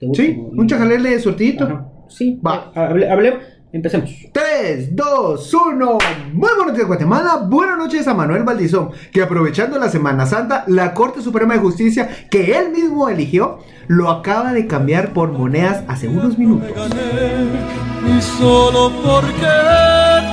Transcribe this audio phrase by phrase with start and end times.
[0.00, 1.64] Sí, un chajalele surtidito.
[1.64, 1.86] Ajá.
[2.08, 2.70] Sí, Va.
[2.76, 2.86] va.
[2.86, 3.38] Hable, hable-
[3.72, 4.10] empecemos.
[4.32, 5.98] 3, 2, 1.
[6.32, 7.44] Muy buenos días, Guatemala.
[7.48, 12.08] Buenas noches a Manuel Valdizón, que aprovechando la Semana Santa, la Corte Suprema de Justicia,
[12.30, 13.58] que él mismo eligió,
[13.88, 16.68] lo acaba de cambiar por monedas hace unos minutos.
[16.76, 19.46] gané y solo porque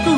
[0.06, 0.16] tú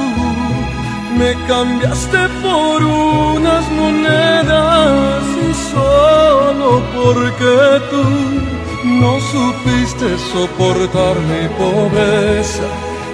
[1.18, 8.56] me cambiaste por unas monedas y solo porque tú
[8.88, 12.68] no supiste soportar mi pobreza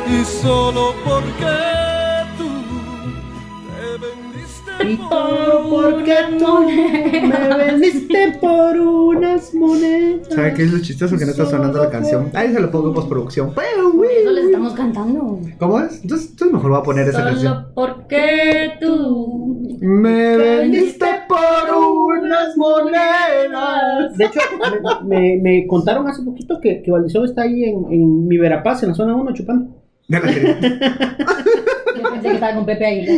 [0.07, 1.82] y solo porque
[4.93, 10.27] vendiste Y por todo porque tú me vendiste por unas monedas.
[10.29, 12.29] ¿Sabe qué es lo chistoso que no está sonando la canción?
[12.33, 13.53] Ahí se lo pongo en postproducción.
[13.53, 15.39] Eso les estamos cantando.
[15.59, 16.01] ¿Cómo es?
[16.01, 17.53] Entonces, entonces mejor voy a poner esa canción.
[17.53, 19.77] Solo porque tú.
[19.81, 24.15] Me vendiste por unas monedas.
[24.17, 24.39] De hecho,
[25.03, 28.83] me, me- me contaron hace poquito que, que Valdizón está ahí en, en mi Verapaz,
[28.83, 29.75] en la zona 1, chupando.
[30.07, 30.57] De la serie.
[31.95, 33.15] Yo pensé que estaba con Pepe Aguilar.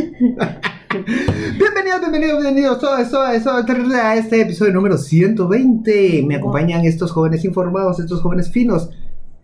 [1.03, 6.23] Bienvenidos, bienvenidos, bienvenidos todo eso, eso, a este episodio número 120.
[6.25, 8.89] Me acompañan estos jóvenes informados, estos jóvenes finos.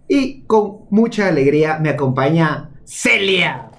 [0.08, 3.70] Y con mucha alegría me acompaña Celia.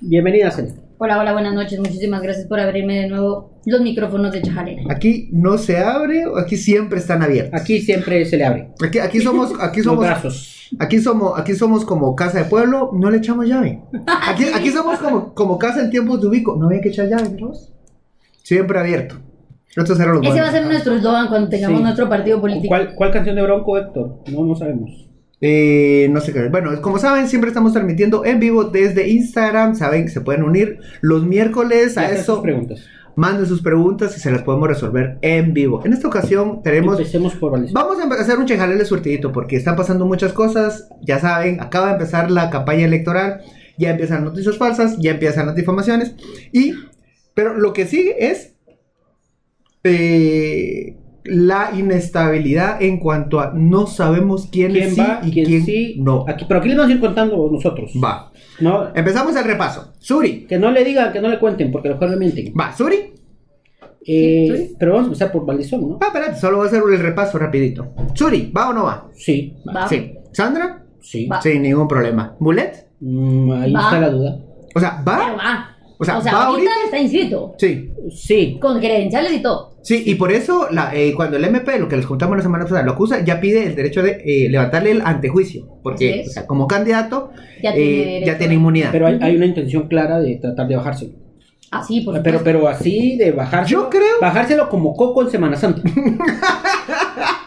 [0.00, 0.87] Bienvenida, Celia.
[1.00, 1.78] Hola, hola, buenas noches.
[1.78, 4.82] Muchísimas gracias por abrirme de nuevo los micrófonos de Chajalera.
[4.90, 7.60] Aquí no se abre, aquí siempre están abiertos.
[7.60, 8.68] Aquí siempre se le abre.
[8.84, 10.68] Aquí, aquí somos, aquí Los somos, brazos.
[10.80, 13.80] aquí somos, aquí somos como casa de pueblo, no le echamos llave.
[14.26, 17.30] Aquí, aquí somos como, como casa en tiempos de ubico, no había que echar llave,
[17.40, 17.52] ¿no?
[18.42, 19.16] Siempre abierto.
[19.76, 21.82] Los Ese va a ser nuestro eslogan cuando tengamos Sí.
[21.84, 22.66] nuestro partido político.
[22.68, 24.24] ¿Cuál, ¿Cuál canción de Bronco, Héctor?
[24.32, 25.07] No, no sabemos.
[25.40, 26.48] Eh, no sé qué.
[26.48, 29.76] Bueno, como saben, siempre estamos transmitiendo en vivo desde Instagram.
[29.76, 32.42] Saben que se pueden unir los miércoles a sus eso.
[32.42, 32.84] preguntas.
[33.14, 35.82] Manden sus preguntas y se las podemos resolver en vivo.
[35.84, 36.98] En esta ocasión tenemos.
[36.98, 37.74] Empecemos por Valdizón.
[37.74, 40.88] Vamos a hacer un chejalele surtidito porque están pasando muchas cosas.
[41.02, 43.40] Ya saben, acaba de empezar la campaña electoral.
[43.76, 46.14] Ya empiezan noticias falsas, ya empiezan las difamaciones.
[46.52, 46.74] Y.
[47.34, 48.54] Pero lo que sigue es.
[49.84, 50.96] eh,
[51.28, 55.20] la inestabilidad en cuanto a no sabemos quién, ¿Quién sí va?
[55.22, 55.96] y ¿Quién, quién sí?
[55.98, 56.24] no.
[56.28, 57.92] Aquí, pero aquí les vamos a ir contando nosotros.
[58.02, 58.32] Va.
[58.60, 59.92] No, Empezamos el repaso.
[59.98, 60.46] Suri.
[60.46, 62.52] que no le digan, que no le cuenten, porque a lo mejor le mienten.
[62.58, 62.96] Va, Suri.
[64.10, 64.76] Eh, Sí.
[64.78, 65.98] pero vamos a empezar por Valdizón, ¿no?
[66.00, 67.92] Ah, espérate, solo voy a hacer el repaso rapidito.
[68.14, 69.08] Suri, ¿va o no va?
[69.14, 69.54] Sí.
[69.68, 69.86] Va.
[69.88, 70.14] Sí.
[70.32, 70.82] ¿Sandra?
[71.00, 71.26] Sí.
[71.26, 71.42] Va.
[71.42, 72.34] Sin ningún problema.
[72.40, 72.88] ¿Mulet?
[73.00, 73.80] Mm, ahí Va.
[73.82, 74.38] está la duda.
[74.74, 75.76] O sea, Pero ¿va?
[76.06, 76.18] Va.
[76.18, 76.84] O sea, ¿va ahorita, ahorita?
[76.84, 77.54] está inscrito.
[77.58, 77.90] Sí.
[78.14, 78.58] Sí.
[78.60, 79.78] Con credenciales y todo.
[79.82, 82.64] Sí, y por eso la, eh, cuando el MP, lo que les contamos la semana
[82.64, 85.62] pasada, lo acusa, ya pide el derecho de eh, levantarle el antejuicio.
[85.64, 87.30] Así Porque, o sea, como candidato,
[87.62, 88.38] Ya eh, tiene, ya derecho.
[88.38, 88.90] tiene inmunidad.
[88.92, 91.12] Pero hay, hay una intención clara de tratar de bajárselo.
[91.70, 92.44] Ah, sí, por Pero, supuesto.
[92.60, 93.82] pero así de bajárselo.
[93.84, 95.82] Yo creo- Bajárselo como coco en Semana Santa.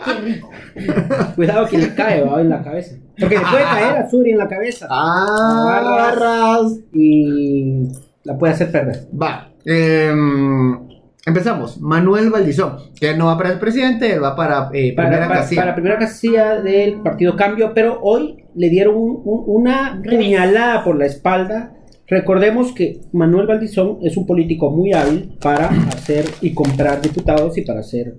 [0.06, 0.50] Qué rico.
[1.36, 2.42] Cuidado que le cae ¿va?
[2.42, 2.96] en la cabeza.
[3.20, 4.88] Porque le puede caer a Suri en la cabeza.
[4.90, 6.80] Ah, barras.
[6.94, 7.88] Y
[8.24, 9.08] la puede hacer perder.
[9.20, 9.48] Va.
[9.64, 10.88] em,
[11.26, 11.80] empezamos.
[11.82, 15.40] Manuel Valdizón, que no va para el presidente, él va para eh, Para, primera para,
[15.42, 15.62] casilla.
[15.62, 20.84] para la primera casilla del partido Cambio, pero hoy le dieron un- un- una puñalada
[20.84, 21.74] por la espalda.
[22.08, 27.62] Recordemos que Manuel Valdizón es un político muy hábil para hacer y comprar diputados y
[27.62, 28.16] para hacer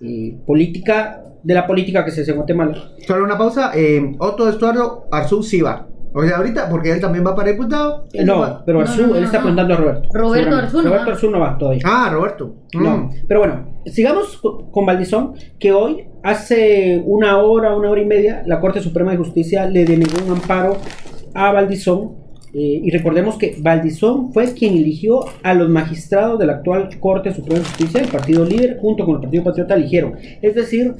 [0.00, 2.90] eh, política de la política que se hace en Guatemala.
[3.06, 3.72] Solo una pausa.
[3.74, 5.86] eh, Otto Estuardo Arzú sí va.
[6.16, 8.06] O sea, ahorita, porque él también va para diputado.
[8.24, 9.42] No, pero Arzú, no, no, él está no.
[9.42, 10.08] preguntando a Roberto.
[10.12, 10.56] Roberto.
[10.56, 11.12] Arzú no Roberto va.
[11.12, 11.82] Arzú no va todavía.
[11.84, 12.54] Ah, Roberto.
[12.74, 13.10] No, Mm.
[13.26, 18.42] pero bueno, sigamos con, con Valdizón, que hoy, hace una hora, una hora y media,
[18.46, 20.76] la Corte Suprema de Justicia le denegó un amparo
[21.34, 22.22] a Valdizón.
[22.56, 27.34] eh, y recordemos que Valdizón fue quien eligió a los magistrados de la actual Corte
[27.34, 30.14] Suprema de Justicia, el partido líder, junto con el Partido Patriota, eligieron.
[30.40, 30.94] Es decir,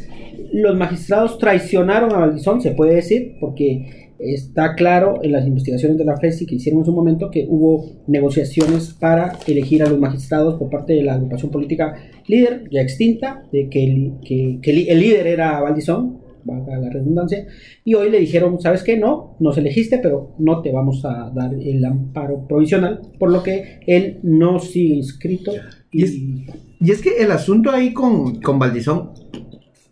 [0.53, 6.05] los magistrados traicionaron a Valdizón, se puede decir, porque está claro en las investigaciones de
[6.05, 10.55] la FESI que hicieron en su momento que hubo negociaciones para elegir a los magistrados
[10.59, 11.95] por parte de la agrupación política
[12.27, 17.47] líder, ya extinta, de que el, que, que el- líder era Valdizón, valga la redundancia,
[17.85, 18.97] y hoy le dijeron, ¿sabes qué?
[18.99, 23.81] No, nos elegiste, pero no te vamos a dar el amparo provisional, por lo que
[23.87, 25.53] él no sigue inscrito.
[25.91, 29.11] Y es- Y es que el asunto ahí con, con Valdizón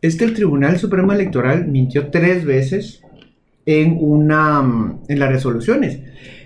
[0.02, 3.00] es que el Tribunal Supremo Electoral mintió tres veces
[3.66, 6.00] en una mm, en las resoluciones.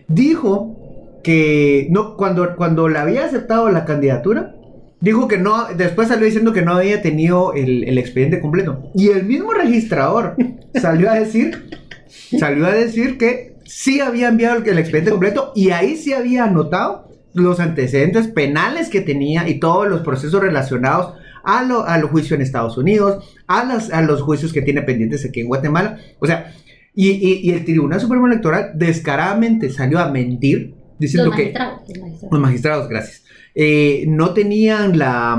[0.09, 4.55] Dijo que no cuando cuando le había aceptado la candidatura
[5.01, 9.09] dijo que no después salió diciendo que no había tenido el, el expediente completo y
[9.09, 10.37] el mismo registrador
[10.75, 11.69] salió a decir
[12.39, 16.45] salió a decir que sí había enviado el, el expediente completo y ahí sí había
[16.45, 21.15] anotado los antecedentes penales que tenía y todos los procesos relacionados
[21.45, 24.83] a, lo, a los juicios en Estados Unidos, a, las, a los juicios que tiene
[24.83, 25.99] pendientes aquí en Guatemala.
[26.19, 26.55] O sea,
[26.97, 31.61] y, y- y el Tribunal Supremo Electoral descaradamente salió a mentir diciendo Los que los
[31.61, 32.23] magistrados.
[32.33, 33.23] los magistrados, gracias,
[33.55, 35.39] eh, no tenían la...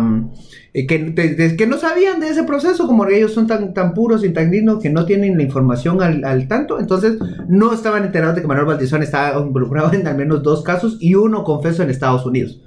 [0.74, 3.94] eh, que, de- de- que no sabían de ese proceso, como ellos son tan, tan
[3.96, 7.18] puros y tan dignos que no tienen la información al, al tanto, entonces
[7.50, 11.16] no estaban enterados de que Manuel Valdizón estaba involucrado en al menos dos casos y
[11.16, 12.62] uno confeso en Estados Unidos.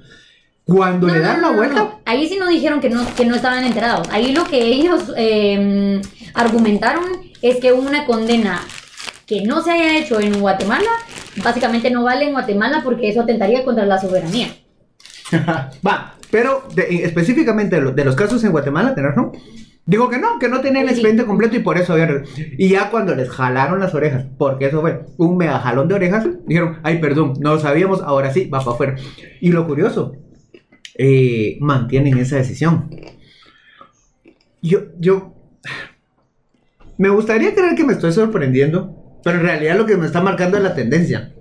[0.65, 1.99] Cuando No, le dan no, la vuelta.
[2.05, 4.07] Ahí sí no dijeron que no, que no estaban enterados.
[4.11, 5.99] Ahí lo que ellos eh,
[6.33, 7.03] argumentaron
[7.41, 8.61] es que una condena
[9.31, 10.89] que no se haya hecho en Guatemala,
[11.41, 14.49] básicamente no vale en Guatemala porque eso atentaría contra la soberanía.
[15.87, 19.31] va, pero de- específicamente de, lo- de los casos en Guatemala, ¿tenés razón?
[19.85, 20.95] Digo que no, que no tenían el Sí.
[20.95, 22.23] expediente completo y por eso habían...
[22.57, 26.27] Y ya cuando les jalaron las orejas, porque eso fue un mega jalón de orejas,
[26.45, 28.95] dijeron, ay, perdón, no lo sabíamos, ahora sí, va para afuera.
[29.39, 30.13] Y lo curioso,
[30.95, 32.89] eh, mantienen esa decisión.
[34.61, 35.33] Yo, yo...
[36.97, 40.57] Me gustaría creer que me estoy sorprendiendo, pero en realidad lo que me está marcando
[40.57, 41.31] es la tendencia.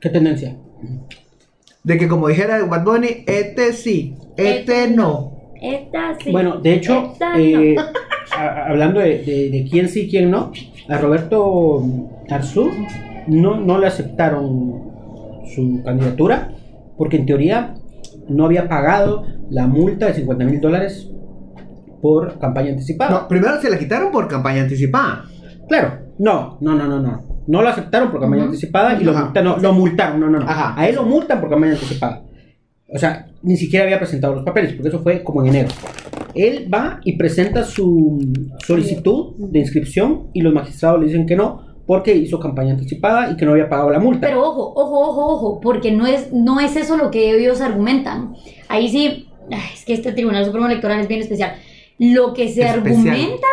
[0.00, 0.56] ¿Qué tendencia?
[1.82, 5.38] De que como dijera Bad Bunny, este sí, este no.
[5.60, 6.30] Esta sí.
[6.30, 7.82] Bueno, de hecho, eh, no.
[8.36, 10.52] a- a- hablando de, de- de quién sí y quién no,
[10.88, 11.82] a Roberto
[12.30, 12.70] Arzú
[13.26, 14.90] no, no le aceptaron
[15.54, 16.52] su candidatura
[16.96, 17.74] porque en teoría
[18.28, 21.10] no había pagado la multa de 50 mil dólares
[22.00, 23.10] por campaña anticipada.
[23.10, 25.24] No, primero se la quitaron por campaña anticipada.
[25.70, 27.22] Claro, no, no, no, no, no.
[27.46, 30.44] No lo aceptaron por campaña anticipada y lo, no, lo multaron, no, no, no.
[30.48, 30.74] Ajá.
[30.76, 32.24] A él lo multan por campaña anticipada.
[32.92, 35.68] O sea, ni siquiera había presentado los papeles, porque eso fue como en enero.
[36.34, 38.18] Él va y presenta su
[38.66, 43.36] solicitud de inscripción y los magistrados le dicen que no, porque hizo campaña anticipada y
[43.36, 44.26] que no había pagado la multa.
[44.26, 48.34] Pero ojo, ojo, ojo, ojo, porque no es, no es eso lo que ellos argumentan.
[48.68, 49.28] Ahí sí,
[49.74, 51.54] es que este Tribunal Supremo Electoral es bien especial.
[51.96, 52.78] Lo que se Especial.
[52.78, 53.46] argumenta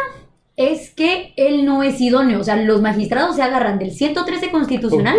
[0.58, 2.42] es que él no es idóneo.
[2.42, 5.16] O sea, los magistrados se agarran del 113 constitucional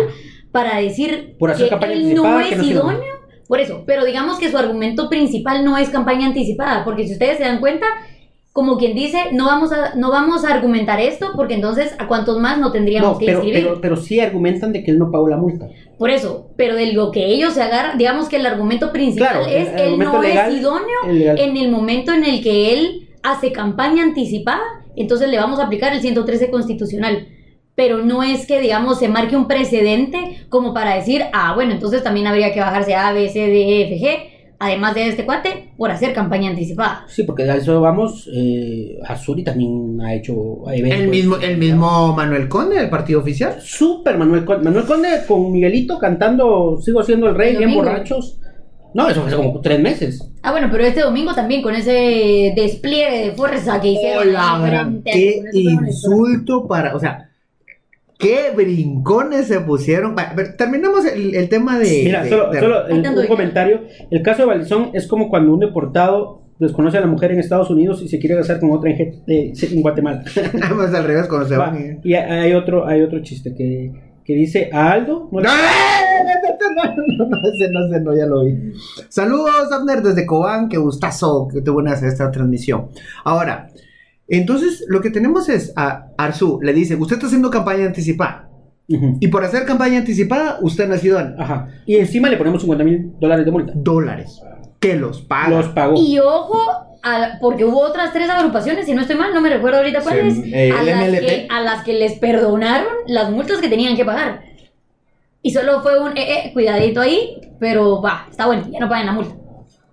[0.51, 3.19] para decir Por que él no que es no idóneo.
[3.47, 7.37] Por eso, pero digamos que su argumento principal no es campaña anticipada, porque si ustedes
[7.37, 7.87] se dan cuenta,
[8.51, 12.37] como quien dice, no vamos a, no vamos a argumentar esto, porque entonces a cuantos
[12.37, 13.63] más no tendríamos no, que pero, inscribir.
[13.63, 15.67] pero, pero sí argumentan de que él no pagó la multa.
[15.97, 19.47] Por eso, pero de lo que ellos se agarran, digamos que el argumento principal Claro,
[19.47, 23.09] es el él no legal- es idóneo el en el momento en el que él
[23.23, 24.61] hace campaña anticipada,
[24.95, 27.27] entonces le vamos a aplicar el 113 constitucional.
[27.75, 32.03] Pero no es que, digamos, se marque un precedente como para decir, ah, bueno, entonces
[32.03, 35.71] también habría que bajarse A, B, C, D, E, F, G, además de este cuate,
[35.77, 37.05] por hacer campaña anticipada.
[37.07, 40.99] Sí, porque a eso vamos, eh, Azuri también ha hecho eventos.
[40.99, 43.55] El mismo, el mismo Manuel Conde del partido oficial.
[43.61, 44.65] Super Manuel Conde.
[44.65, 48.39] Manuel Conde con Miguelito cantando Sigo siendo el rey, bien borrachos.
[48.93, 50.31] No, eso fue hace como tres meses.
[50.41, 54.27] Ah, bueno, pero este domingo también con ese despliegue de fuerza que hicieron.
[54.29, 57.29] Hola, gran, qué insulto para, o sea,
[58.17, 60.15] qué brincones se pusieron.
[60.57, 62.01] Terminamos el, el tema de.
[62.05, 63.81] Mira, de- solo, de- solo tanto un comentario.
[64.09, 67.69] El caso de Valdizón es como cuando un deportado desconoce a la mujer en Estados
[67.69, 70.23] Unidos y se quiere casar con otra en, eh, en Guatemala.
[70.63, 71.99] Además, al revés, cuando se Va, van.
[72.03, 73.91] y- Y hay otro, hay otro chiste que,
[74.29, 75.27] que dice Aldo.
[75.31, 78.73] no ¡No, no, no, no, ese no, ese no, ya lo vi.
[79.09, 80.69] Saludos, Abner, desde Cobán.
[80.69, 82.89] Qué gustazo que te unas a esta transmisión.
[83.25, 83.71] Ahora,
[84.27, 88.51] entonces lo que tenemos es a Arzu, le dice: Usted está haciendo campaña anticipada.
[88.87, 91.67] Y por hacer campaña anticipada, usted no sido Ajá.
[91.87, 93.73] Y encima le ponemos 50 mil dólares de multa.
[93.75, 94.39] dólares.
[94.79, 95.49] Que los paga.
[95.49, 95.95] Los pagó.
[95.97, 96.57] Y ojo,
[97.03, 100.35] a- porque hubo otras tres agrupaciones, si no estoy mal, no me recuerdo ahorita cuáles,
[100.35, 104.05] Sí, eh, a, las que, a las que les perdonaron las multas que tenían que
[104.05, 104.41] pagar.
[105.41, 109.05] Y solo fue un, eh, eh, cuidadito ahí, pero va, está bueno, ya no pagan
[109.05, 109.35] la multa.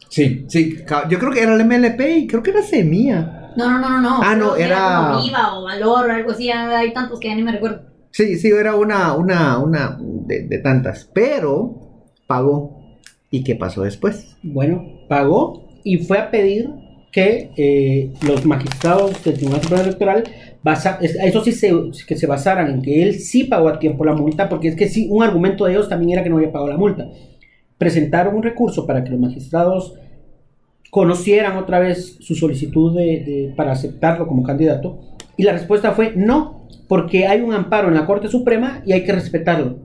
[0.08, 0.76] Sí, sí,
[1.08, 3.50] yo creo que era el MLP y creo que era Semilla.
[3.56, 4.20] No, no, no, no, no.
[4.22, 7.28] Ah, no, Creo que era- como Viva o Valor o algo así, hay tantos que
[7.28, 7.82] ya ni me recuerdo.
[8.10, 11.08] Sí, sí, era una, una, una de, de tantas.
[11.12, 11.74] Pero
[12.26, 12.75] pagó.
[13.36, 14.36] ¿Y qué pasó después?
[14.42, 16.70] Bueno, pagó y fue a pedir
[17.12, 20.24] que eh, los magistrados del Tribunal Supremo Electoral,
[20.62, 21.72] basa, es- eso sí se,
[22.06, 24.88] que se basaran en que él sí pagó a tiempo la multa, porque es que
[24.88, 27.08] sí, un argumento de ellos también era que no había pagado la multa.
[27.78, 29.94] Presentaron un recurso para que los magistrados
[30.90, 34.98] conocieran otra vez su solicitud de, de- para aceptarlo como candidato,
[35.36, 39.04] y la respuesta fue no, porque hay un amparo en la Corte Suprema y hay
[39.04, 39.76] que respetarlo.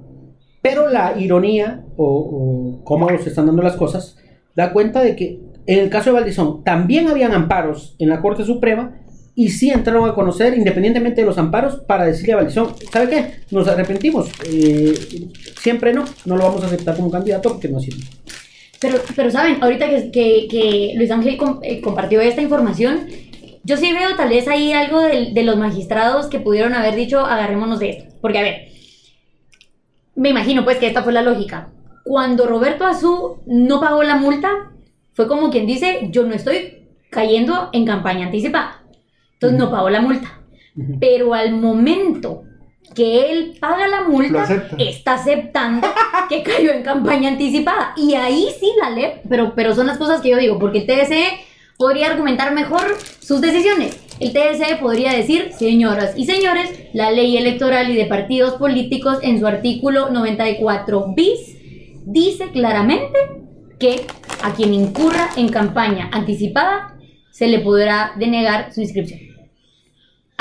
[0.61, 4.17] Pero la ironía, o, cómo se están dando las cosas,
[4.55, 8.43] da cuenta de que en el caso de Valdizón también habían amparos en la Corte
[8.43, 8.97] Suprema
[9.33, 13.25] y sí entraron a conocer, independientemente de los amparos, para decirle a Valdizón, ¿sabe qué?
[13.49, 14.29] Nos arrepentimos.
[14.45, 14.93] eh,
[15.59, 18.03] siempre no, no lo vamos a aceptar como candidato porque no sirve.
[18.79, 23.07] Pero, pero saben, ahorita que, que, Luis Ángel eh, compartió esta información,
[23.63, 27.19] yo sí veo tal vez ahí algo de, de los magistrados que pudieron haber dicho,
[27.19, 28.15] agarrémonos de esto.
[28.21, 28.70] Porque, a ver,
[30.21, 31.69] me imagino pues que esta fue la lógica.
[32.03, 34.71] Cuando Roberto Azú no pagó la multa,
[35.13, 38.83] fue como quien dice, yo no estoy cayendo en campaña anticipada.
[39.33, 40.39] Entonces no pagó la multa.
[40.99, 42.43] Pero al momento
[42.93, 44.75] que él paga la multa, acepta.
[44.77, 45.87] está aceptando
[46.29, 47.93] que cayó en campaña anticipada.
[47.97, 50.85] Y ahí sí la LEP, pero, pero son las cosas que yo digo, porque el
[50.85, 51.23] TSE
[51.81, 53.99] podría argumentar mejor sus decisiones.
[54.19, 59.39] El TSE podría decir, señoras y señores, la ley electoral y de partidos políticos en
[59.39, 61.57] su artículo 94 bis
[62.05, 63.17] dice claramente
[63.79, 64.05] que
[64.43, 66.99] a quien incurra en campaña anticipada
[67.31, 69.30] se le podrá denegar su inscripción.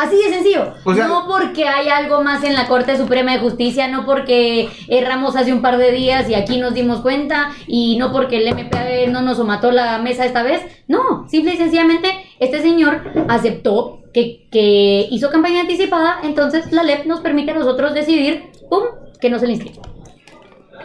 [0.01, 0.73] Así de sencillo.
[0.85, 4.69] O sea- no porque hay algo más en la Corte Suprema de Justicia, no porque
[4.89, 8.49] erramos hace un par de días y aquí nos dimos cuenta, y no porque el
[8.49, 10.63] MP no nos mató la mesa esta vez.
[10.89, 17.07] No, simple y sencillamente este señor aceptó que, que hizo campaña anticipada, entonces la LEP
[17.07, 18.83] nos permite a nosotros decidir, ¡pum!,
[19.21, 19.79] que no se le inscribe.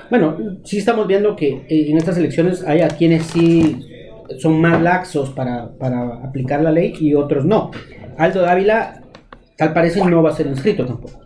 [0.09, 3.79] Bueno, sí estamos viendo que eh, en estas elecciones hay a quienes sí
[4.39, 7.71] son más laxos para, para aplicar la ley y otros no.
[8.17, 9.01] Aldo Dávila,
[9.57, 11.19] tal parece, no va a ser inscrito tampoco.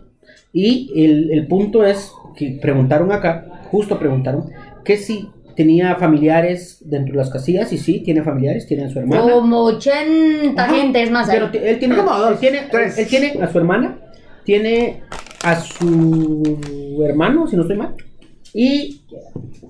[0.52, 4.50] Y el, el punto es que preguntaron acá, justo preguntaron,
[4.84, 8.98] que si tenía familiares dentro de las casillas, y sí, tiene familiares, tiene a su
[8.98, 9.22] hermana.
[9.22, 10.74] Como 80 Ajá.
[10.74, 11.28] gente es más.
[11.28, 12.98] Pero él tiene, dos, él tiene, tres.
[12.98, 13.98] él tiene a su hermana,
[14.44, 15.02] tiene
[15.42, 17.94] a su hermano, si no estoy mal,
[18.54, 19.02] y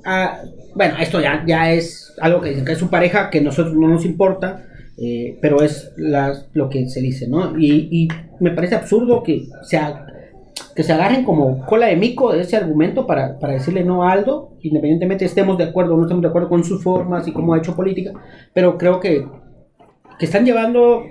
[0.04, 0.40] a-
[0.74, 3.74] bueno, esto ya, ya es algo que dicen que es su pareja, que a nosotros
[3.74, 4.64] no nos importa,
[5.00, 7.58] eh, pero es la- lo que se dice, ¿no?
[7.58, 8.08] Y,
[8.40, 9.78] me parece absurdo que se,
[10.74, 14.12] que se agarren como cola de mico de ese argumento para, para decirle no a
[14.12, 17.52] Aldo, independientemente estemos de acuerdo o no estemos de acuerdo con sus formas y cómo
[17.52, 18.12] ha hecho política,
[18.54, 19.26] pero creo que
[20.18, 21.04] que están llevando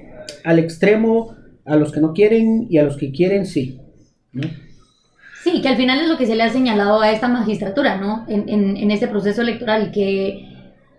[0.43, 3.79] al extremo a los que no quieren y a los que quieren sí.
[4.31, 4.47] ¿no?
[5.43, 8.25] Sí, que al final es lo que se le ha señalado a esta magistratura, ¿no?
[8.27, 10.47] En, en, en este proceso electoral, que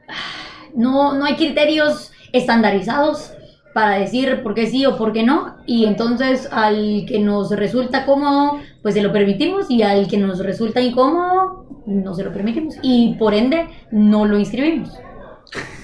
[0.09, 3.33] ah, no, no hay criterios estandarizados
[3.75, 8.05] para decir por qué sí o por qué no, y entonces al que nos resulta
[8.05, 12.75] cómodo, pues se lo permitimos, y al que nos resulta incómodo, no se lo permitimos,
[12.83, 14.91] y por ende no lo inscribimos.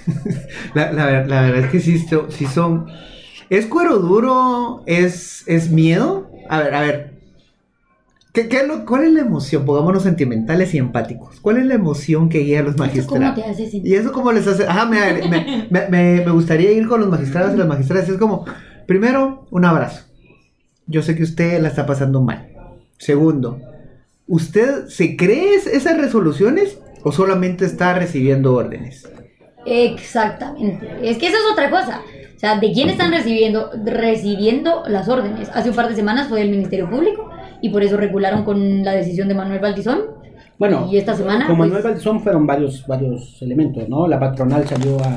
[0.75, 1.99] La, la ver- la verdad es que sí,
[2.29, 2.87] sí son.
[3.51, 4.83] ¿Es cuero duro?
[4.87, 6.29] ¿Es, ¿Es miedo?
[6.49, 7.16] A ver, a ver.
[8.37, 9.65] ¿Qué, qué ¿Cuál es la emoción?
[9.65, 11.41] Pongámonos sentimentales y empáticos.
[11.41, 13.35] ¿Cuál es la emoción que guía a los ¿Esto cómo magistrados?
[13.35, 13.91] te hace sentir?
[13.91, 14.67] Y eso como les hace...
[14.67, 15.89] Ajá, me, me, me-
[16.23, 18.07] me- gustaría ir con los magistrados y las magistradas.
[18.11, 18.45] Es como,
[18.87, 20.05] primero, un abrazo.
[20.87, 22.49] Yo sé que usted la está pasando mal.
[22.99, 23.59] Segundo,
[24.27, 29.09] ¿usted se cree es- esas resoluciones o solamente está recibiendo órdenes?
[29.65, 30.87] Exactamente.
[31.03, 32.03] Es que eso es otra cosa.
[32.37, 35.49] O sea, ¿de quién están recibiendo, recibiendo las órdenes?
[35.55, 37.31] Hace un par de semanas fue del Ministerio Público
[37.67, 40.01] y por eso regularon con la decisión de Manuel Valdizón.
[40.59, 44.07] Bueno, Y esta semana, con pues- Manuel Valdezón fueron varios, varios elementos, ¿no?
[44.09, 45.09] La patronal salió a,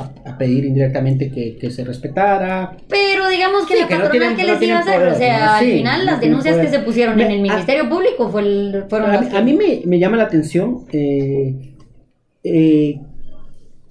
[0.00, 2.76] a- a pedir indirectamente que, que se respetara.
[2.88, 4.94] Pero digamos que Sí, la que no patronal tienen- que no les iba a hacer.
[4.94, 7.88] poder, o sea, al final las denuncias que se pusieron Me- en el a- Ministerio
[7.88, 10.84] Público fue el- fueron A, las mí- que- a mí me, me llama la atención
[10.92, 11.72] eh,
[12.44, 13.00] eh,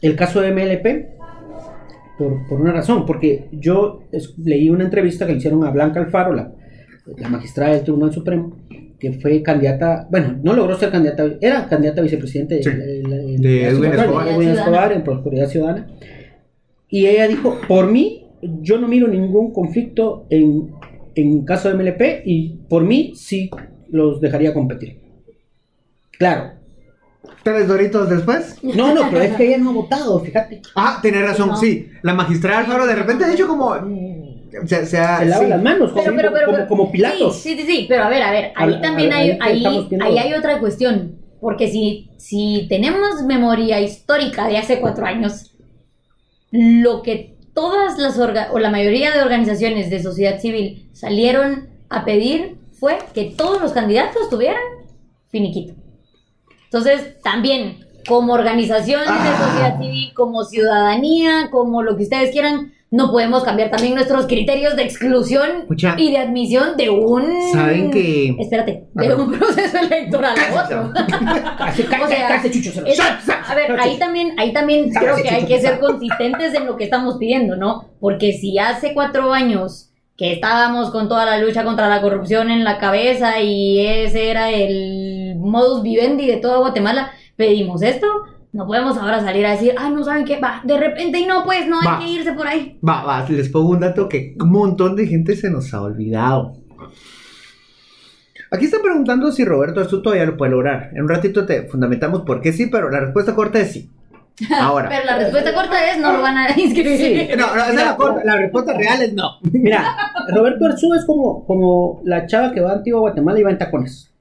[0.02, 1.16] el caso de MLP
[2.18, 4.04] por, por una razón, porque yo
[4.44, 6.52] leí una entrevista que le hicieron a Blanca Alfaro, la,
[7.18, 8.56] la magistrada del Tribunal Supremo,
[9.00, 13.12] que fue candidata, bueno, no logró ser candidata, era candidata a vicepresidente Sí, el- el-
[13.14, 14.28] el- de la Edwin Escobar.
[14.28, 15.88] Edwin Escobar en Prosperidad Ciudadana.
[16.90, 18.28] Y ella dijo, por mí,
[18.62, 20.72] yo no miro ningún conflicto en,
[21.16, 23.50] en caso de MLP y por mí sí
[23.90, 25.00] los dejaría competir.
[26.18, 26.52] Claro.
[27.44, 28.58] ¿Tres doritos después?
[28.64, 30.62] No, no, pero es que ella no ha votado, fíjate.
[30.76, 31.58] Ah, tenés razón, No.
[31.58, 31.88] sí.
[32.02, 33.76] La magistrada Alfaro de repente ha dicho como...
[34.66, 35.50] Se, se ha- Se lava sí.
[35.50, 37.36] las manos, Pero, como, pero, pero, como, pero- como Pilatos.
[37.40, 39.88] Sí, sí, sí, pero a ver, a ver, ahí A- a- también ahí hay, ahí,
[40.02, 41.20] ahí hay otra cuestión.
[41.42, 45.56] Porque si, si tenemos memoria histórica de hace cuatro años,
[46.52, 52.04] lo que todas las orga- o la mayoría de organizaciones de sociedad civil salieron a
[52.06, 54.62] pedir fue que todos los candidatos tuvieran
[55.30, 55.74] finiquito.
[56.66, 59.46] Entonces, también, como organización de Ah.
[59.48, 64.76] sociedad civil, como ciudadanía, como lo que ustedes quieran, no podemos cambiar también nuestros criterios
[64.76, 65.96] de exclusión Pucha.
[65.98, 67.26] y de admisión de un...
[67.52, 70.94] Saben que- Espérate, de un proceso electoral a otro.
[72.04, 72.42] O sea,
[72.86, 76.78] Es- a ver, ahí también, ahí también creo que hay que ser consistentes en lo
[76.78, 77.90] que estamos pidiendo, ¿no?
[78.00, 82.64] Porque si hace cuatro años que estábamos con toda la lucha contra la corrupción en
[82.64, 88.08] la cabeza y ese era el modus vivendi de toda Guatemala, pedimos esto,
[88.56, 91.44] No podemos ahora salir a decir, ay, no saben qué, va, de repente y no,
[91.44, 91.98] pues no Va.
[91.98, 92.80] hay que irse por ahí.
[92.88, 96.56] Va, va, les pongo un dato que un montón de gente se nos ha olvidado.
[98.50, 100.92] Aquí están preguntando si Roberto Arzú todavía lo puede lograr.
[100.94, 103.90] En un ratito te fundamentamos por qué sí, pero la respuesta corta es sí.
[104.58, 104.88] Ahora.
[104.88, 106.98] Pero la respuesta corta es, no lo van a inscribir.
[106.98, 107.28] Sí.
[107.38, 108.22] No, no, esa es la, corta.
[108.24, 109.32] la respuesta real es no.
[109.52, 109.98] Mira,
[110.34, 113.58] Roberto Arzú es como, como la chava que va a Antigua Guatemala y va en
[113.58, 114.14] tacones.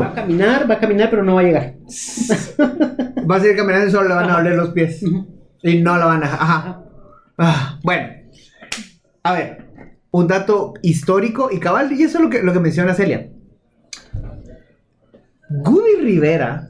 [0.00, 1.74] Va a caminar, va a caminar, pero no va a llegar.
[3.30, 5.02] Va a seguir caminando y solo le van a doler los pies.
[5.62, 6.26] Y no la van a.
[6.26, 6.84] Ajá.
[7.38, 8.08] Ah, bueno.
[9.22, 9.68] A ver.
[10.10, 13.30] Un dato histórico y cabal, y eso es lo que, lo que menciona Celia.
[15.50, 16.68] Goody Rivera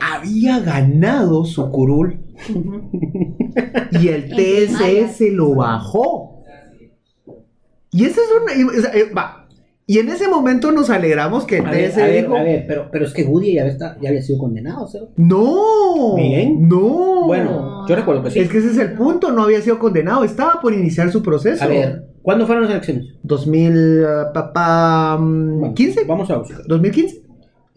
[0.00, 2.20] había ganado su curul
[3.92, 6.44] y el TSS lo bajó.
[7.90, 9.37] Y ese es sea, eh, va.
[9.90, 12.36] Y en ese momento nos alegramos que A ver, a ver, dijo.
[12.36, 14.98] a ver, pero, pero es que Woody ya, está- ya había sido condenado, ¿sí?
[15.16, 16.14] No.
[16.14, 16.68] Bien.
[16.68, 17.24] No.
[17.24, 18.38] Bueno, yo recuerdo que sí.
[18.40, 21.64] Es que ese es el punto, no había sido condenado, estaba por iniciar su proceso.
[21.64, 23.06] A ver, ¿cuándo fueron las elecciones?
[23.22, 26.60] 2000, uh, papá, mm, Bueno, 15, Vamos a buscar.
[26.66, 27.22] 2015.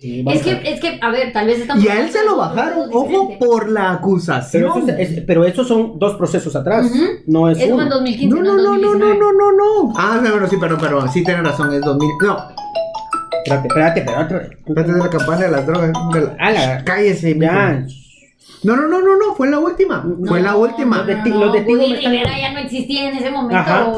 [0.03, 0.65] Es que, a ver.
[0.67, 1.83] es que, a ver, tal vez estamos...
[1.83, 4.71] Y a él se lo bajaron, ojo, por la Pero, acusación.
[4.79, 6.89] eso es- es- pero esos son dos procesos atrás,
[7.27, 7.83] no es, Es uno.
[7.83, 9.19] en 2015, No, no, no, no, no, 2019.
[9.19, 9.93] no, no, no, no.
[9.95, 12.09] Ah, no, bueno, sí, perdón, perdón, sí tiene razón, es 2000.
[12.23, 12.37] No,
[13.45, 14.57] Espérate, espérate, espérate.
[14.67, 15.91] antes de la campaña de las drogas.
[16.13, 17.85] de la- Ah, la- Cállese, Ya.
[18.63, 20.05] No, no, no, no, no, fue la última.
[20.27, 20.97] fue la última.
[20.97, 23.55] Los no, no, me están- Rivera ya no existía en ese momento.
[23.57, 23.91] Ajá.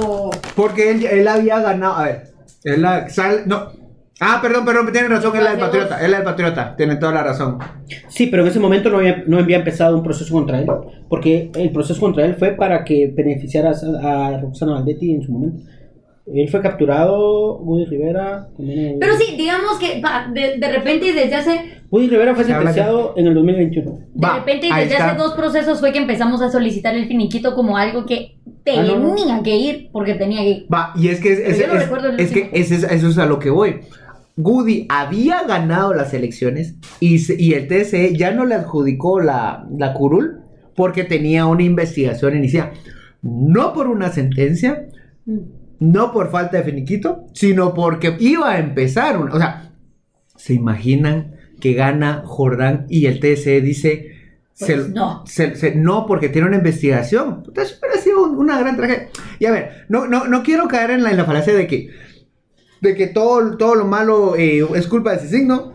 [0.56, 1.96] Porque él, él había ganado.
[1.98, 2.24] A ver,
[2.64, 3.83] él la, sal- no.
[4.20, 7.12] Ah, perdón, perdón, tiene razón, es la del Patriota, es la del Patriota, tiene toda
[7.12, 7.58] la razón.
[8.10, 10.68] Sí, pero en ese momento no había, no había empezado un proceso contra él,
[11.10, 15.32] porque el proceso contra él fue para que beneficiara a, a Roxana Valdetti en su
[15.32, 15.64] momento.
[16.26, 18.48] Él fue capturado, Woody Rivera.
[18.56, 21.60] también- Pero sí, digamos que va, de, de repente y desde hace,
[21.92, 23.92] Woody Rivera fue sentenciado en el 2021.
[24.14, 25.10] de Va, repente y desde está.
[25.10, 28.98] hace dos procesos fue que empezamos a solicitar el finiquito como algo que Ah, no,
[29.00, 29.16] no.
[29.16, 30.66] tenía que ir porque tenía que ir.
[30.74, 32.76] Va, y es que, es, es- yo no es- recuerdo el es que eso
[33.10, 33.82] es a lo que voy.
[34.36, 40.40] Goody había ganado las elecciones y, el TSE ya no le adjudicó la, la curul
[40.76, 42.72] porque tenía una investigación iniciada.
[43.22, 44.88] No por una sentencia,
[45.80, 49.18] no por falta de finiquito, sino porque iba a empezar.
[49.18, 49.72] una- o sea,
[50.36, 54.10] ¿se imaginan que gana Jordán y el TSE dice...
[54.54, 55.24] se- Pues no.
[55.26, 57.44] se- se- no, porque tiene una investigación.
[57.56, 59.10] Eso hubiera sido un- una gran tragedia.
[59.40, 61.90] Y a ver, no, no, no quiero caer en la, en la falacia de que,
[62.84, 65.74] de que todo, todo lo malo eh, es culpa de ese signo.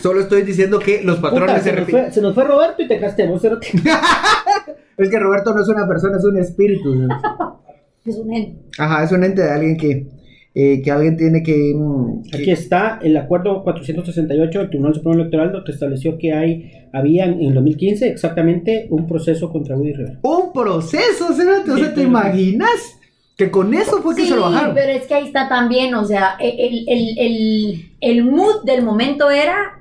[0.00, 2.82] Solo estoy diciendo que los patrones Puta, se se, nos fue, se nos fue Roberto
[2.82, 3.42] y te quedaste vos.
[4.98, 7.08] Es que Roberto no es una persona, es un espíritu.
[8.04, 8.60] Es un ente.
[8.78, 10.08] Ajá, es un ente de alguien que,
[10.56, 11.72] eh, que alguien tiene que...
[11.72, 16.88] mm, que- Aquí está el acuerdo 468 del Tribunal Supremo Electoral donde estableció que hay,
[16.92, 20.18] habían en 2015 exactamente un proceso contra Woody Rivera.
[20.22, 22.98] Un proceso, cerote, o sea, ¿te imaginas?
[23.36, 24.74] Que con eso fue que Sí, se lo bajaron.
[24.74, 29.30] pero es que ahí está también, o sea, el, el, el, el mood del momento
[29.30, 29.78] era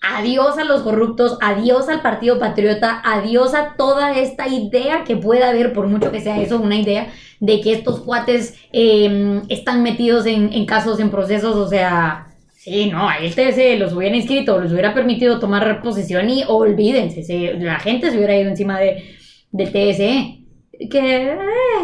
[0.00, 5.50] adiós a los corruptos, adiós al Partido Patriota, adiós a toda esta idea que pueda
[5.50, 10.26] haber, por mucho que sea eso, una idea de que estos cuates eh, están metidos
[10.26, 12.26] en, en casos, en procesos, o sea...
[12.56, 17.22] Sí, no, a el TSE los hubiera inscrito, les hubiera permitido tomar posesión y olvídense,
[17.24, 19.02] se- la gente se hubiera ido encima de,
[19.50, 20.41] del TSE.
[20.88, 21.38] Que eh,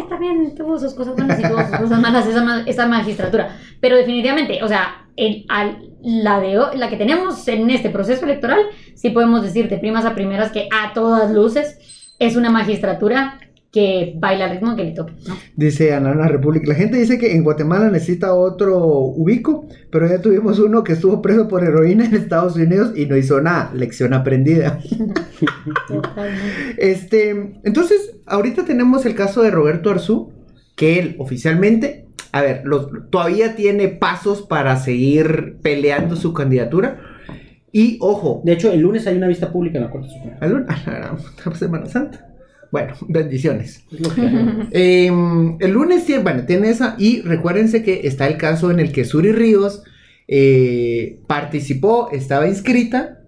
[0.09, 3.55] también tuvo sus cosas buenas y tuvo sus cosas malas esa, esa magistratura.
[3.79, 8.59] Pero definitivamente, o sea, el, al- la, de, la que tenemos en este proceso electoral,
[8.95, 13.39] sí podemos decir de primas a primeras que a todas luces es una magistratura
[13.71, 15.35] que baila al ritmo que le toque, ¿no?
[15.55, 16.67] Dice Ana la República.
[16.69, 21.21] La gente dice que en Guatemala necesita otro ubico, pero ya tuvimos uno que estuvo
[21.21, 23.71] preso por heroína en Estados Unidos y no hizo nada.
[23.75, 24.79] Lección aprendida.
[26.77, 30.31] Este, entonces, ahorita tenemos el caso de Roberto Arzú,
[30.75, 37.01] que él oficialmente, a ver, los- todavía tiene pasos para seguir peleando su candidatura.
[37.71, 40.37] Y ojo, De hecho, el lunes hay una vista pública en la Corte Suprema.
[40.41, 40.65] al-
[41.45, 42.28] a la Semana Santa.
[42.71, 43.83] Bueno, bendiciones.
[44.71, 45.07] Eh,
[45.59, 46.95] el lunes tiene, bueno, tiene esa.
[46.97, 49.83] Y recuérdense que está el caso en el que Suri Ríos
[50.27, 53.19] eh, participó, estaba inscrita,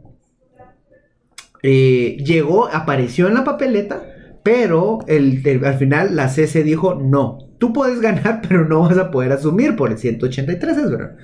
[1.63, 4.03] eh, llegó, apareció en la papeleta,
[4.43, 8.97] pero el, el- al final la CC dijo: No, tú puedes ganar, pero no vas
[8.97, 11.15] a poder asumir por el 183, es verdad.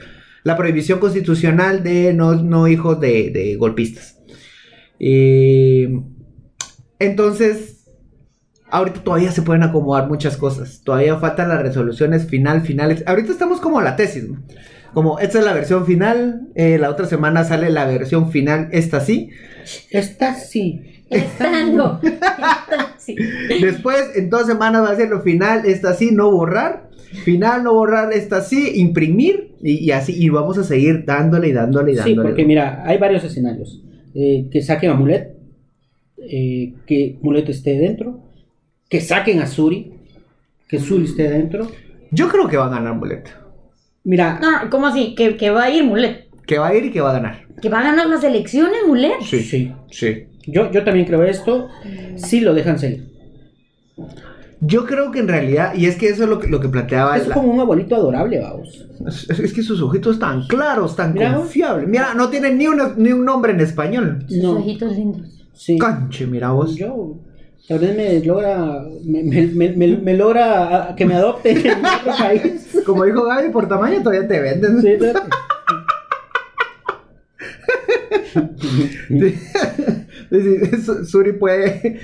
[0.44, 4.18] La prohibición constitucional de no, no hijos de, de golpistas.
[5.00, 5.90] Eh,
[7.00, 7.77] entonces,
[8.70, 10.82] ahorita todavía se pueden acomodar muchas cosas.
[10.84, 13.04] Todavía faltan las resoluciones final, finales.
[13.06, 14.38] Ahorita estamos como la tesis, ¿no?
[14.94, 19.00] Como esta es la versión final, eh, la otra semana sale la versión final, esta
[19.00, 19.30] sí.
[19.92, 20.82] Esta sí.
[21.10, 22.00] Esta no.
[22.04, 23.16] Esta sí.
[23.62, 26.90] Después, en dos semanas va a ser lo final, esta sí, no borrar.
[27.24, 29.56] Final, no borrar, esta sí, imprimir.
[29.62, 32.30] Y, y así, y vamos a seguir dándole y dándole y Sí, dándole.
[32.30, 33.82] porque mira, hay varios escenarios.
[34.14, 35.36] Eh, que saquen a Mulet,
[36.18, 38.20] eh, que Mulet esté dentro,
[38.90, 39.94] que saquen a Suri,
[40.68, 41.70] que Suri esté dentro.
[42.12, 43.30] Yo creo que va a ganar Mulet.
[44.04, 45.14] Mira, No, ¿cómo así?
[45.16, 46.28] Que, que va a ir Mulet.
[46.46, 47.46] Que va a ir y que va a ganar.
[47.62, 49.20] Que va a ganar las elecciones, Mulet.
[49.22, 49.74] Sí, Sí.
[49.92, 50.24] sí.
[50.46, 51.68] yo, yo también creo esto,
[52.16, 53.08] si lo dejan seguir.
[54.60, 57.16] Yo creo que en realidad, y es que eso es lo que, lo que planteaba.
[57.18, 58.86] Es la- como un abuelito adorable, vamos.
[59.06, 61.36] es, es que sus ojitos tan claros, tan Mira.
[61.36, 61.88] confiables.
[61.88, 64.26] Mira, no tienen ni, una- ni un nombre en español.
[64.28, 64.52] Sus No.
[64.54, 65.28] ojitos lindos.
[65.54, 65.78] Sí.
[65.78, 66.76] Canche, mira vos.
[66.76, 67.18] Yo,
[67.68, 72.82] tal vez me logra, me, me- me- logra a- que me adopte en otro país.
[72.86, 74.82] Como dijo Gaby, por tamaño todavía te venden.
[74.82, 74.98] Sí,
[81.06, 82.00] Suri puede.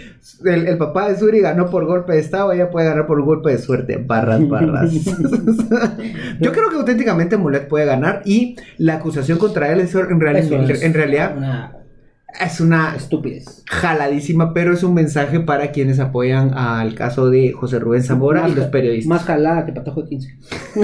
[0.46, 3.52] El, el papá de Suri ganó por golpe de estado, ella puede ganar por golpe
[3.52, 3.98] de suerte.
[3.98, 4.92] Barras, barras.
[6.40, 10.70] Yo creo que auténticamente Mulet puede ganar y la acusación contra él es, en, real-
[10.84, 11.78] en realidad Una
[12.40, 13.64] es una estupidez.
[13.68, 18.56] jaladísima, pero es un mensaje para quienes apoyan al caso de José Rubén Zamora y
[18.56, 19.08] los periodistas.
[19.10, 20.38] Más jalada que patajo de 15.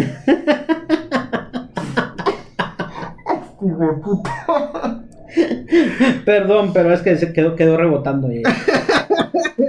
[6.25, 8.27] Perdón, pero es que se quedó, quedó rebotando.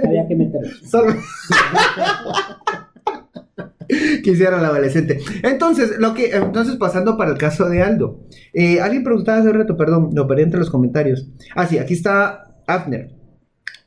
[0.05, 0.69] Había que meterlo.
[0.89, 1.13] Solo-
[4.21, 5.19] Quisiera la adolescente.
[5.43, 8.21] Entonces, lo que, entonces pasando para el caso de Aldo.
[8.53, 11.27] Eh, alguien preguntaba hace rato, perdón, lo perdí entre los comentarios.
[11.55, 13.21] Ah, sí, aquí está Afner.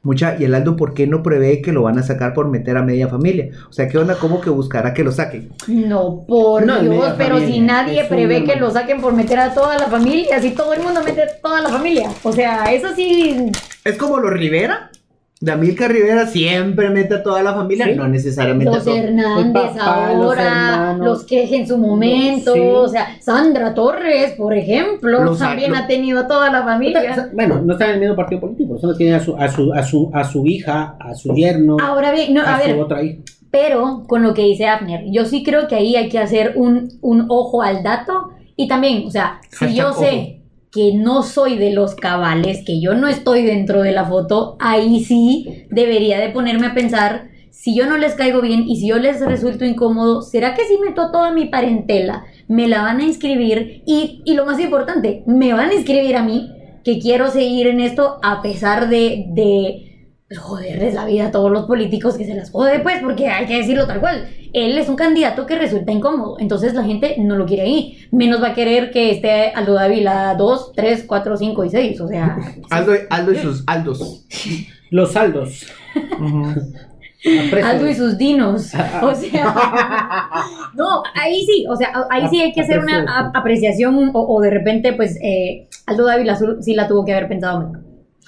[0.04, 2.76] Mucha, y el Aldo, ¿por qué no prevé que lo van a sacar por meter
[2.76, 3.48] a media familia?
[3.70, 4.16] O sea, ¿qué onda?
[4.16, 5.50] ¿Cómo que buscará que lo saquen?
[5.66, 9.54] No, por No, Dios, pero familia, si nadie prevé que lo saquen por meter a
[9.54, 12.10] toda la familia, si todo el mundo mete a toda la familia.
[12.22, 13.50] O sea, eso sí.
[13.82, 14.90] Es como los Rivera.
[15.44, 17.94] Damilca Rivera siempre mete a toda la familia, Sí.
[17.94, 18.96] no necesariamente a Los todos.
[18.98, 21.06] Hernández papá, los ahora, hermanos.
[21.06, 22.60] los que en su momento, Sí.
[22.60, 27.30] o sea, Sandra Torres, por ejemplo, Los- también ha tenido a toda la familia.
[27.34, 29.82] Bueno, no están en el mismo partido político, solo tiene a su, a su, a
[29.82, 33.02] su, a su hija, a su yerno, Ahora bien, no, a a su ver, otra
[33.02, 33.18] hija.
[33.50, 36.88] Pero con lo que dice Abner, yo sí creo que ahí hay que hacer un,
[37.02, 40.00] un ojo al dato y también, o sea, si Hashtag yo ojo.
[40.74, 45.04] Que no soy de los cabales, que yo no estoy dentro de la foto, ahí
[45.04, 48.98] sí debería de ponerme a pensar si yo no les caigo bien y si yo
[48.98, 53.04] les resulto incómodo, ¿será que si meto a toda mi parentela me la van a
[53.04, 53.82] inscribir?
[53.86, 56.50] Y, y lo más importante, me van a inscribir a mí,
[56.82, 59.26] que quiero seguir en esto a pesar de...
[59.28, 59.93] de
[60.34, 63.46] pues, joderles la vida a todos los políticos que se las jode, pues, porque hay
[63.46, 64.28] que decirlo tal cual.
[64.52, 68.06] Él es un candidato que resulta incómodo, entonces la gente no lo quiere ahí.
[68.10, 72.08] Menos va a querer que esté Aldo Dávila 2, 3, 4, 5 y 6, o
[72.08, 72.36] sea...
[72.70, 74.26] Aldo, Aldo y sus Aldos.
[74.90, 75.66] Los saldos.
[77.46, 77.66] Aprecio.
[77.66, 78.72] Aldo y sus dinos.
[79.02, 80.30] O sea,
[80.74, 84.50] no, ahí sí, o sea, ahí sí hay que hacer una apreciación o, o de
[84.50, 87.83] repente, pues, eh, Aldo Dávila sí la tuvo que haber pensado mejor.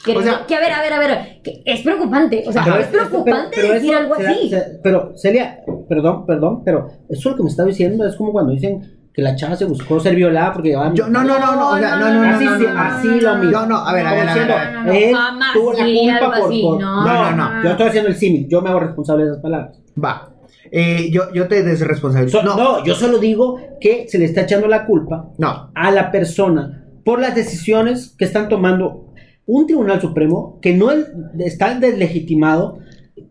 [0.06, 2.62] Que, O sea- que a ver, a ver, a ver, que es preocupante, o sea,
[2.64, 4.48] Pero es preocupante pero- pero decir eso algo será- así.
[4.48, 8.52] se- pero, Celia, perdón, perdón, pero eso lo que me está diciendo es como cuando
[8.52, 10.92] dicen que la chava se buscó ser violada porque llevaba...
[10.94, 12.80] Yo, no, no, no, no, o sea, no, no, no, así, no, sí, no, no,
[12.80, 13.52] así no, lo no, mismo.
[13.60, 14.72] No, no, a ver, a ver, a ver, a ver.
[14.74, 15.16] no, no, Él
[15.54, 15.84] tuvo la
[16.20, 17.04] culpa por, así, por- no.
[17.06, 17.62] No, no, no.
[17.64, 19.78] Yo estoy haciendo el símil, yo me hago responsable de esas palabras.
[20.02, 20.28] Va.
[20.70, 22.40] Eh, yo, yo te desresponsabilizo.
[22.40, 22.56] So- no.
[22.56, 25.70] no, yo solo digo que se le está echando la culpa no.
[25.74, 29.05] a la persona por las decisiones que están tomando
[29.46, 31.06] un tribunal supremo que no es-
[31.38, 32.78] está deslegitimado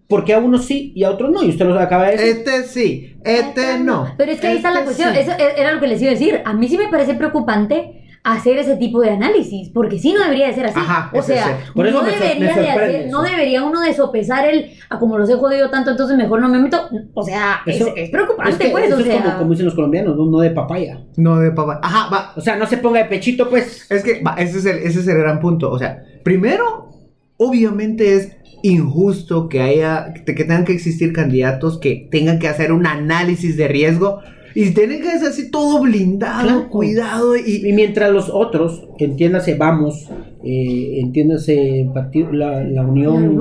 [0.07, 1.43] porque a unos sí y a otros no.
[1.43, 2.27] Y usted lo acaba de decir.
[2.37, 4.13] Este sí, este no.
[4.17, 5.19] Pero es que ahí está la Este cuestión, sí.
[5.21, 6.41] eso e- era lo que les iba a decir.
[6.45, 10.47] A mí sí me parece preocupante hacer ese tipo de análisis, porque sí no debería
[10.47, 10.79] de ser así.
[10.79, 11.73] Ajá, o sea, cierto.
[11.75, 15.29] Por eso no, debería de hacer, no debería uno de sopesar el, a como los
[15.29, 16.89] he jodido tanto, entonces mejor no me meto.
[17.13, 19.21] O sea, es- Eso- es, preocupante, Es que pues, eso o es sea.
[19.23, 21.03] como, como dicen los colombianos, no, no de papaya.
[21.17, 21.79] No de papá.
[21.83, 22.33] Ajá, va.
[22.35, 23.89] O sea, no se ponga de pechito, pues.
[23.91, 25.69] Es que va, ese, es el, ese es el gran punto.
[25.69, 26.89] O sea, primero,
[27.37, 28.31] obviamente es
[28.63, 33.67] injusto que haya, que tengan que existir candidatos que tengan que hacer un análisis de
[33.67, 34.21] riesgo
[34.55, 36.69] y tienen que ser así todo blindado, Claro.
[36.69, 40.09] cuidado y, Y mientras los otros, entiéndase, vamos,
[40.43, 43.37] eh, entiéndase partido- la, la unión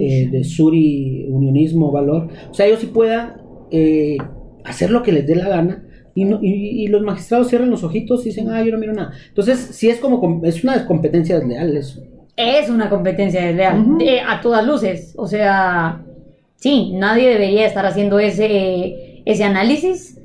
[0.00, 3.34] eh, de Suri, unionismo, valor, o sea, ellos sí puedan
[3.70, 4.16] eh,
[4.64, 5.82] hacer lo que les dé la gana.
[6.14, 8.94] Y, no- y- y los magistrados cierran los ojitos y dicen, ah, yo no miro
[8.94, 9.10] nada.
[9.28, 12.00] Entonces, sí es como, com- es una competencia desleal eso.
[12.36, 15.12] Es una competencia desleal, eh, a todas luces.
[15.18, 16.02] O sea,
[16.56, 20.15] sí, nadie debería estar haciendo ese, ese análisis.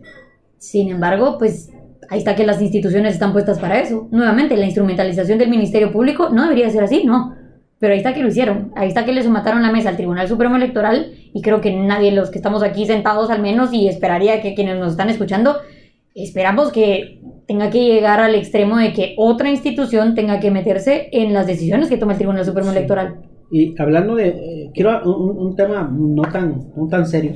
[0.61, 1.71] Sin embargo, pues
[2.07, 4.07] ahí está que las instituciones están puestas para eso.
[4.11, 7.35] Nuevamente, la instrumentalización del Ministerio Público no debería ser así, no.
[7.79, 10.27] Pero ahí está que lo hicieron, ahí está que le sumataron la mesa al Tribunal
[10.27, 13.87] Supremo Electoral y creo que nadie de los que estamos aquí sentados al menos y
[13.87, 15.57] esperaría que quienes nos están escuchando,
[16.13, 21.33] esperamos que tenga que llegar al extremo de que otra institución tenga que meterse en
[21.33, 22.77] las decisiones que toma el Tribunal Supremo Sí.
[22.77, 23.30] Electoral.
[23.51, 27.33] Y hablando de, eh, quiero un, un tema no tan, no tan serio.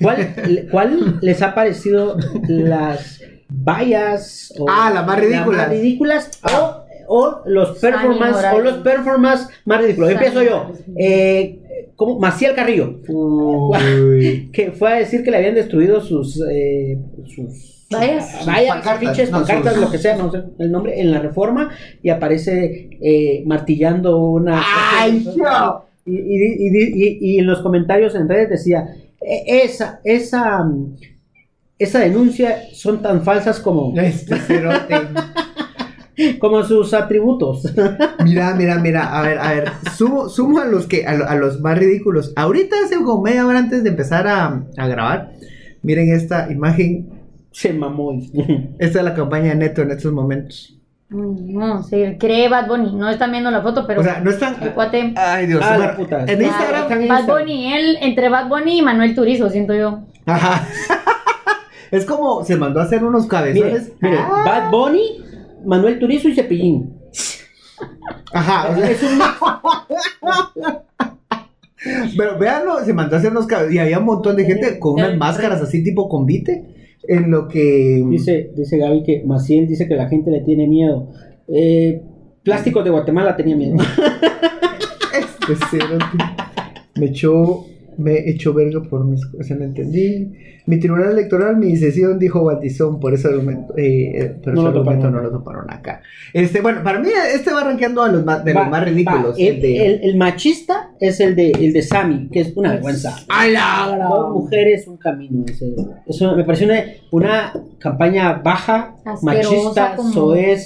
[0.00, 2.16] ¿Cuál, ¿Cuál les ha parecido
[2.48, 5.68] las vallas o Ah, las más ridículas.
[5.70, 10.10] ridículas o, o los performance o los performance más ridículos?
[10.12, 10.72] Empiezo yo.
[10.96, 11.60] Eh,
[11.96, 12.18] ¿cómo?
[12.18, 14.50] Maciel Carrillo, Uy.
[14.52, 18.44] que fue a decir que le habían destruido sus eh, sus Vallas.
[18.46, 21.20] vallas, Pancartas, afiches, no, pancartas, sus- lo que sea, no sé el nombre, en la
[21.20, 21.70] reforma
[22.02, 24.62] y aparece eh, martillando una
[24.98, 25.84] ¡Ay, no!
[26.06, 28.86] y, y- y- y- y en los comentarios en redes decía,
[29.20, 30.96] "E- esa, esa, mm,
[31.78, 34.94] esa denuncia son tan falsas como, Este cerote.
[36.38, 37.62] como sus atributos.
[38.24, 41.60] Mira, mira, mira, a ver, a ver, sumo, sumo a los que, a, a los
[41.60, 42.32] más ridículos.
[42.36, 45.32] Ahorita hace como media hora antes de empezar a, a grabar,
[45.82, 47.08] miren esta imagen,
[47.52, 48.12] Se mamó.
[48.78, 50.70] esta es la campaña de Neto en estos momentos.
[51.10, 51.18] Ay,
[51.54, 52.94] No, se cree Bad Bunny.
[52.96, 54.00] No están viendo la foto, pero.
[54.00, 54.56] O sea, no están...
[54.62, 55.12] el cuate.
[55.16, 56.20] Ay, Dios, Ah, la bueno, puta.
[56.26, 56.92] en Ya, Instagram...
[56.92, 57.26] en Bad.
[57.26, 60.00] Bunny, él, entre Bad Bunny y Manuel Turizo, siento yo.
[60.26, 60.66] Ajá.
[61.90, 63.92] Es como se mandó a hacer unos Mire, cabezones.
[64.00, 64.42] mire, Ah.
[64.44, 65.20] Bad Bunny,
[65.64, 66.94] Manuel Turizo y Cepillín.
[68.32, 69.18] Ajá, o sea, Es un
[72.16, 74.94] Pero véanlo, se mandó a hacer unos cabezos y había un montón de gente con
[74.94, 76.64] unas máscaras así tipo convite.
[77.06, 78.02] En lo que.
[78.08, 81.10] Dice, dice Gaby que Maciel dice que la gente le tiene miedo.
[81.48, 82.00] Eh,
[82.42, 83.76] Plásticos de Guatemala tenía miedo.
[85.14, 86.04] Este cerote
[86.96, 87.66] me echó.
[87.98, 90.32] Me echó verga por mis cosas, no entendí.
[90.66, 94.70] Mi tribunal electoral, mi sesión dijo Batizón, por ese argumento, eh, eh, pero No ese
[94.72, 95.12] lo argumento toparon.
[95.12, 96.00] no lo toparon acá.
[96.32, 99.34] Este, bueno, para mí este va rankeando a los más, de Va, los más ridículos.
[99.34, 102.52] va, El, el de- el- el machista es el de, el de Sammy, que es
[102.56, 103.14] una vergüenza.
[103.28, 104.06] ¡Ala!
[104.08, 105.44] Dos mujeres, un camino.
[105.46, 105.74] ese.
[106.06, 110.64] Eso me parece una, una campaña baja, Asquerosa machista, soez.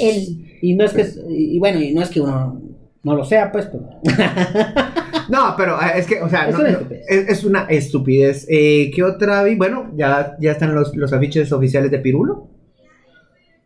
[0.62, 2.60] Y no es que, y y bueno, y no es que uno
[3.02, 3.88] no lo sea, pues, pero.
[5.28, 7.04] No, pero eh, es que, o sea, Es no- una estupidez.
[7.08, 8.46] es, es una estupidez.
[8.48, 9.54] Eh, ¿Qué otra vi?
[9.56, 12.48] Bueno, ya, ya están los, los afiches oficiales de Pirulo.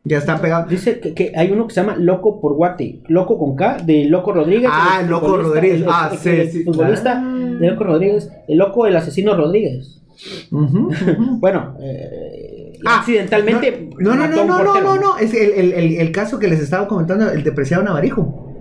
[0.05, 0.69] Ya están pegados.
[0.69, 4.05] Dice que, que hay uno que se llama Loco por Guate, Loco con K, de
[4.07, 4.69] Loco Rodríguez.
[4.73, 5.83] Ah, el Loco Rodríguez.
[5.83, 6.65] el- Ah, el- sí, el sí.
[6.65, 7.57] Futbolista Ah.
[7.61, 10.01] de Loco Rodríguez, el loco del asesino Rodríguez.
[11.39, 13.91] Bueno, eh, Ah, accidentalmente.
[14.01, 15.19] No, no, no, no, no, no, no.
[15.19, 18.52] Es el, el, el, el caso que les estaba comentando, el de Preciado Navarijo.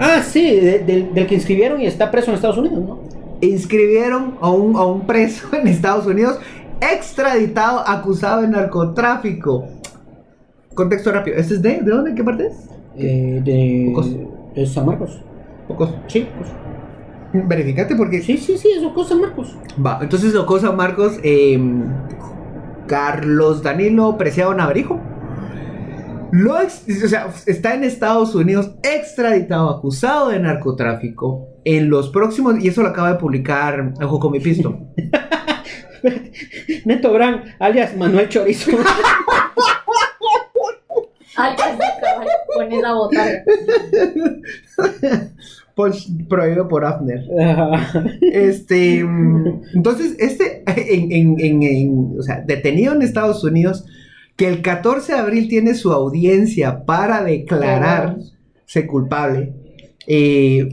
[0.00, 2.98] Ah, sí, de- del, del que inscribieron y está preso en Estados Unidos, ¿no?
[3.40, 6.38] Inscribieron a un, a un preso en Estados Unidos,
[6.80, 9.66] extraditado, acusado de narcotráfico.
[10.74, 11.36] Contexto rápido.
[11.36, 11.80] ¿Este es de?
[11.80, 12.14] ¿De dónde?
[12.14, 12.68] ¿Qué parte es?
[12.96, 13.96] Eh, de,
[14.54, 15.20] de San Marcos.
[15.66, 15.90] Pocos.
[16.06, 16.50] Sí, pues.
[17.46, 19.56] Verificate porque sí, sí, sí, eso cosa San Marcos.
[19.84, 21.58] Va, entonces tocó San Marcos, eh,
[22.86, 24.98] Carlos Danilo Preciado Navarijo.
[26.32, 31.46] Lo ex- o sea, está en Estados Unidos extraditado, acusado de narcotráfico.
[31.64, 34.78] En los próximos, y eso lo acaba de publicar Ojo con mi pisto.
[36.84, 38.70] Neto Brand, alias Manuel Chorizo.
[42.94, 43.44] Botarga.
[45.74, 47.24] Pues, prohibido por Afner.
[48.20, 53.84] Este, mm, entonces, este, en, en- en- en- o sea, detenido en Estados Unidos,
[54.38, 59.52] que el 14 de abril tiene su audiencia para declararse culpable.
[60.06, 60.68] Eh,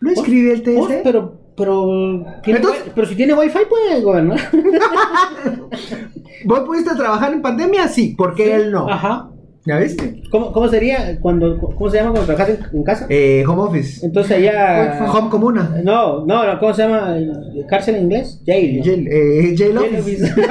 [0.00, 1.00] ¿Lo escribe el TSE?
[1.02, 4.38] pero, pero, Entonces- pero si tiene wifi puede gobernar.
[6.44, 7.88] ¿Vos pudiste trabajar en pandemia?
[7.88, 8.88] Sí, porque él no.
[8.88, 9.30] Ajá.
[9.64, 10.22] ¿Ya viste?
[10.30, 13.06] ¿Cómo, cómo sería cuando, cómo se llama cuando trabajas en, en casa?
[13.08, 14.04] Eh, home office.
[14.06, 15.10] Entonces allá...
[15.12, 15.74] Home comuna.
[15.82, 17.16] No, no, no, ¿cómo se llama?
[17.68, 18.40] ¿Cárcel en inglés?
[18.46, 18.78] Jail.
[18.78, 18.84] ¿no?
[18.84, 20.24] Jail, eh, jail Jail office.
[20.26, 20.34] office.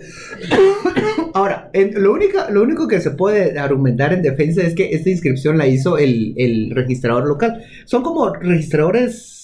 [1.34, 5.58] Ahora, lo, único, lo único que se puede argumentar en defensa es que esta inscripción
[5.58, 7.64] la hizo el, el registrador local.
[7.84, 9.39] Son como registradores...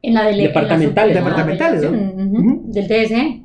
[0.00, 1.90] En la dele- en la Departamentales, departamentales, ¿no?
[2.72, 3.42] Del TSE.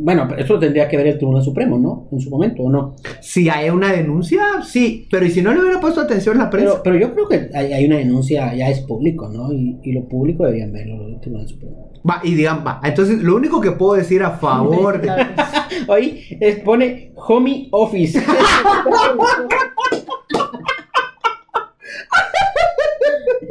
[0.00, 2.08] Bueno, pero eso lo tendría que ver el Tribunal Supremo, ¿no?
[2.10, 2.96] En su momento, ¿o no?
[3.20, 6.82] Si hay una denuncia, sí, pero ¿y si no le hubiera puesto atención la prensa?
[6.82, 9.52] Pero, pero yo creo que hay, hay una denuncia, ya es público, ¿no?
[9.52, 11.92] Y, y lo público deberían verlo, el Tribunal Supremo.
[12.08, 15.08] Va, y digan, va, entonces lo único que puedo decir a favor de...
[15.88, 18.20] Ahí es- pone Homie Office.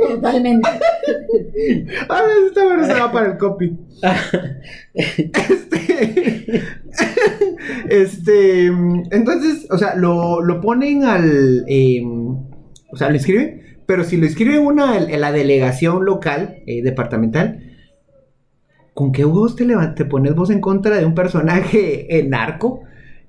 [0.09, 0.69] Totalmente.
[2.09, 3.77] A ver, esta bueno se va para el copy.
[4.93, 6.61] Este,
[7.89, 14.17] este, entonces, o sea, lo, lo ponen al, eh, o sea, lo escriben, pero si
[14.17, 17.71] lo escriben una en la delegación local, eh, departamental,
[18.93, 22.83] ¿con qué voz te, te pones vos en contra de un personaje eh, narco?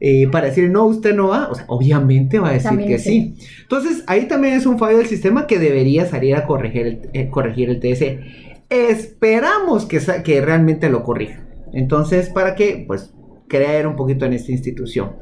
[0.04, 2.98] Eh, para decir, no, usted no va, o sea, obviamente va a decir También que
[2.98, 3.36] sí.
[3.38, 3.46] sí.
[3.62, 7.30] Entonces, ahí también es un fallo del sistema que debería salir a corregir el, eh,
[7.30, 8.18] corregir el TS.
[8.68, 11.46] Esperamos que, que realmente lo corrija.
[11.72, 13.14] Entonces, para que, pues,
[13.46, 15.12] creer un poquito en esta institución.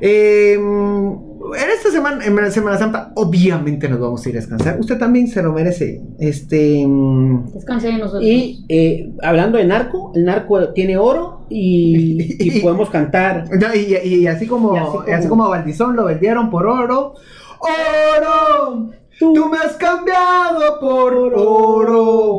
[0.00, 4.78] Eh, en esta semana, en la Semana Santa, obviamente nos vamos a ir a descansar.
[4.78, 6.00] Usted también se lo merece.
[6.20, 6.86] Este.
[6.86, 8.22] mm, Descanse de nosotros.
[8.22, 13.48] Y eh, hablando de narco, el narco tiene oro y, y, podemos cantar.
[13.50, 17.14] No, y, y, así como, así como, así como a Valdizón lo vendieron por oro.
[17.58, 18.90] ¡Oro!
[19.18, 22.38] Tú, tú me has cambiado por oro.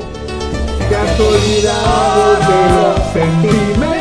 [0.89, 3.97] Te has olvidado de los sentimientos.